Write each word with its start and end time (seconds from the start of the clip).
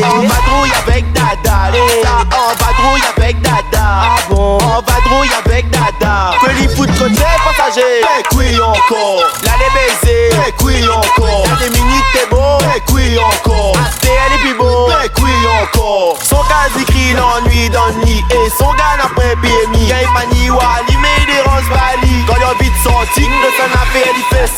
vadrouille 0.00 0.72
avec 0.86 1.12
Dada. 1.12 1.72
Ça, 2.02 2.24
on 2.32 2.54
vadrouille 2.64 3.02
avec 3.16 3.40
Dada. 3.40 3.62
Ah 3.80 4.16
bon, 4.28 4.58
on 4.60 4.82
vadrouille 4.82 5.30
avec 5.44 5.70
Dada. 5.70 6.32
Les 6.60 6.68
foot 6.68 6.90
côté 6.98 7.22
passager. 7.44 8.02
Eh 8.02 8.36
oui 8.36 8.60
encore. 8.60 9.22
Là 9.44 9.52
les 9.58 9.70
baisers. 9.74 10.30
Eh 10.48 10.64
oui 10.64 10.88
encore. 10.88 11.44
Y'a 11.46 11.68
des 11.68 11.70
minutes 11.70 12.04
t'es 12.12 12.26
beau. 12.30 12.58
Eh 12.76 12.92
oui 12.92 13.18
encore. 13.18 13.76
Elle 14.02 14.34
est 14.34 14.38
plus 14.38 14.54
beau. 14.54 14.88
Eh 15.04 15.22
oui 15.22 15.32
encore. 15.62 16.16
Son 16.22 16.42
gars 16.48 16.80
écrit 16.80 17.12
l'ennui 17.14 17.68
dans 17.70 17.86
le. 17.86 18.08
Et 18.08 18.50
son 18.58 18.72
gars 18.72 18.98
après 19.02 19.36
BMI. 19.36 19.90
Une 19.90 20.12
manie 20.12 20.50
Wally 20.50 20.96
mais 21.00 21.32
des 21.32 21.40
roses 21.40 21.68
bali. 21.70 22.24
Quand 22.26 22.36
y'a 22.36 22.54
vite 22.60 22.72
sorti 22.82 23.22
de 23.22 23.50
son 23.56 23.70
affaire 23.80 24.12
il 24.16 24.36
fait. 24.36 24.57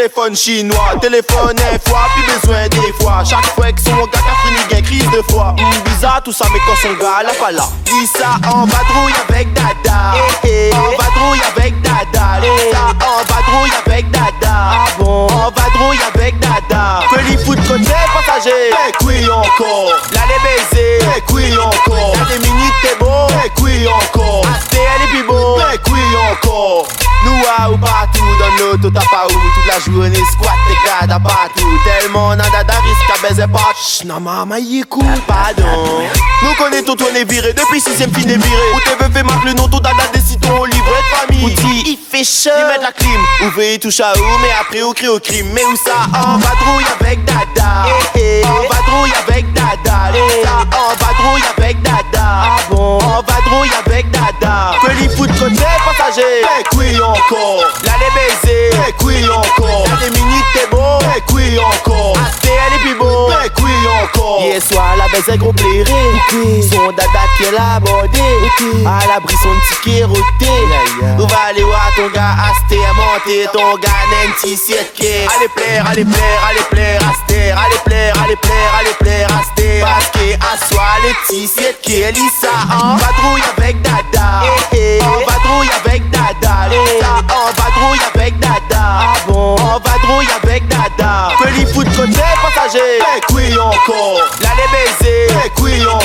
Téléphone 0.00 0.34
chinois, 0.34 0.94
téléphone 0.98 1.56
un 1.58 1.78
fois, 1.86 2.00
plus 2.14 2.24
besoin 2.32 2.68
des 2.68 2.92
fois. 2.98 3.22
Chaque 3.22 3.44
fois 3.54 3.70
que 3.70 3.82
son 3.82 3.90
gars 3.90 4.24
a 4.32 4.48
fini 4.48 4.58
gain 4.70 4.80
crise 4.80 5.10
de 5.10 5.20
foi. 5.30 5.54
Hum, 5.58 5.82
bizarre 5.84 6.22
tout 6.24 6.32
ça, 6.32 6.46
mais 6.54 6.58
quand 6.60 6.74
son 6.80 6.94
gars 6.94 7.22
là 7.22 7.32
pas 7.38 7.52
là. 7.52 7.64
Dis 7.84 8.06
ça, 8.06 8.40
on 8.46 8.64
vadrouille 8.64 9.12
avec 9.28 9.52
Dada. 9.52 10.14
Eh, 10.42 10.48
eh, 10.48 10.70
on 10.72 10.96
vadrouille 10.96 11.42
avec 11.54 11.78
Dada. 11.82 12.40
Dis 12.40 12.70
ça, 12.72 12.96
on 12.96 13.18
vadrouille 13.30 13.72
avec 13.86 14.10
Dada. 14.10 14.30
Ah 14.48 14.86
bon, 14.98 15.26
on 15.26 15.50
vadrouille 15.50 16.00
avec 16.14 16.40
Dada. 16.40 17.00
Les 17.28 17.36
foot 17.36 17.58
côté 17.68 17.84
passager. 18.14 18.70
Eh 18.70 19.04
oui 19.04 19.28
encore. 19.28 19.92
Là 20.14 20.22
les 20.30 20.40
baisers. 20.42 21.06
Eh 21.14 21.32
oui 21.34 21.52
encore. 21.58 22.16
Y'a 22.16 22.38
des 22.38 22.48
minutes 22.48 22.72
t'es 22.80 22.96
beau. 22.98 23.26
Eh 23.44 23.60
oui 23.60 23.86
encore. 23.86 24.46
Elle 24.72 25.04
est 25.04 25.08
plus 25.08 25.24
beau. 25.24 25.58
Eh 25.58 25.90
oui 25.90 26.00
encore. 26.32 26.88
Nous 27.22 27.42
à 27.58 27.70
ou 27.70 27.76
partout 27.76 28.24
dans 28.38 28.64
l'auto 28.64 28.90
t'as 28.90 29.00
pas 29.00 29.26
où 29.28 29.49
la 29.70 29.78
journée 29.78 30.24
squat 30.32 30.54
t'es 30.66 31.06
gars 31.08 31.14
à 31.14 31.20
partout 31.20 31.78
tellement 31.84 32.28
on 32.28 32.32
a 32.32 32.36
dada 32.36 32.74
risque 32.82 33.10
à 33.14 33.28
baiser 33.28 33.46
pas. 33.46 33.72
Ch'na 33.80 34.14
non 34.14 34.20
maman 34.20 34.56
y 34.56 34.82
pardon. 35.26 36.02
Nous 36.42 36.54
connaissons 36.54 36.96
ton 36.96 37.14
est 37.14 37.30
viré 37.30 37.52
depuis 37.52 37.80
sixième 37.80 38.12
fin 38.12 38.22
est 38.22 38.36
viré. 38.36 38.62
Où 38.74 38.80
t'es 38.80 38.96
veuf 38.96 39.16
et 39.16 39.46
le 39.46 39.52
nom 39.52 39.68
ton 39.68 39.78
dada 39.78 40.02
décide 40.12 40.40
ton 40.40 40.64
livret 40.64 40.80
de 40.80 41.16
famille. 41.16 41.44
Où 41.44 41.68
il 41.86 41.98
fait 41.98 42.24
chaud. 42.24 42.50
Il 42.58 42.66
met 42.66 42.82
la 42.82 42.92
clim. 42.92 43.20
Où 43.42 43.50
veut 43.50 43.78
touche 43.78 44.00
à 44.00 44.12
où 44.12 44.38
mais 44.42 44.50
après 44.60 44.82
au 44.82 44.92
crie 44.92 45.08
au 45.08 45.20
crime. 45.20 45.48
Mais 45.52 45.64
où 45.64 45.76
ça 45.76 46.06
on 46.14 46.38
vadrouille 46.38 46.86
avec 47.00 47.24
dada. 47.24 47.86
Eh, 48.16 48.18
eh. 48.18 48.42
On 48.46 48.62
vadrouille 48.74 49.12
avec 49.28 49.52
dada. 49.52 50.12
Ça 50.42 50.66
on 50.72 50.94
vadrouille 51.04 51.44
avec 51.56 51.82
dada. 51.82 52.02
Ah 52.14 52.56
bon. 52.70 52.98
On 52.98 53.22
vadrouille 53.22 53.70
avec 53.86 54.10
dada. 54.10 54.72
Que 54.82 54.90
les 54.92 55.08
foot 55.10 55.30
côté 55.38 55.64
passager 55.86 56.42
Eh 57.60 57.86
Là 57.86 57.92
les 58.00 58.10
baisers. 58.14 58.70
Eh 58.88 59.04
oui 59.04 59.28
encore. 59.28 59.84
Des 60.00 60.10
minutes 60.10 60.44
t'es 60.54 60.66
beau 60.70 60.98
Eh 61.16 61.32
oui 61.32 61.58
encore. 61.58 62.16
Asté 62.26 62.48
elle 62.66 62.74
est 62.76 62.78
plus 62.80 62.94
beau 62.98 63.28
Eh 63.44 63.62
oui 63.62 63.72
encore. 64.02 64.42
Hier 64.42 64.62
soir 64.62 64.96
la 64.96 65.06
baisse 65.08 65.28
est 65.28 65.38
gros 65.38 65.52
plairé 65.52 66.62
Son 66.70 66.90
dada 66.92 67.24
qui 67.36 67.44
est 67.44 67.52
là 67.52 67.76
abordé 67.76 68.20
À 68.86 69.06
l'abri 69.06 69.34
son 69.42 69.54
ticket 69.68 70.04
roté. 70.04 70.20
Où 71.18 71.26
va 71.26 71.38
aller 71.50 71.62
voir 71.62 71.90
ton 71.96 72.08
gars 72.08 72.34
Asté 72.50 72.76
monter 72.96 73.46
Ton 73.52 73.76
gars 73.76 73.88
n'a 74.10 74.28
un 74.28 74.32
petit 74.40 74.56
siècle 74.56 75.04
Allez 75.36 75.48
plaire, 75.54 75.84
allez 75.90 76.04
plaire, 76.04 76.40
allez 76.48 76.64
plaire 76.70 77.00
Asté 77.10 77.50
Allez 77.50 77.80
plaire, 77.84 78.14
allez 78.24 78.36
plaire, 78.36 78.70
allez 78.78 78.94
plaire 79.00 79.28
Asté 79.40 79.80
Parce 79.80 80.06
que 80.10 80.34
à 80.34 80.66
soi 80.68 80.84
les 81.04 81.14
petits 81.26 81.48
siècles 81.48 81.92
Elisa 81.92 82.54
en 82.70 82.96
vadrouille 82.96 83.42
avec 83.56 83.80
Dada 83.82 84.42
manger. 92.70 92.98
T'es 92.98 93.20
qui 93.26 93.58
encore? 93.58 94.30
L'aller 94.42 94.68
baiser. 94.72 95.26
T'es 95.28 95.50
qui 95.50 95.86
encore? 95.86 95.99